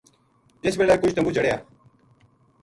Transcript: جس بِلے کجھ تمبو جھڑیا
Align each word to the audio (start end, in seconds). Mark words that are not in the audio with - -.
جس 0.63 0.75
بِلے 0.77 0.95
کجھ 1.01 1.15
تمبو 1.15 1.31
جھڑیا 1.35 1.57